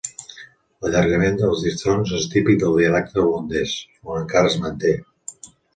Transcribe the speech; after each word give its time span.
L'allargament 0.85 1.37
dels 1.41 1.61
diftongs 1.67 2.15
és 2.21 2.27
típic 2.33 2.59
del 2.65 2.81
dialecte 2.81 3.25
holandès, 3.27 3.79
on 4.11 4.21
encara 4.25 4.55
es 4.55 4.63
manté. 4.67 5.01